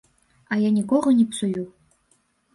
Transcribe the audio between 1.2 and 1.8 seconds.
псую.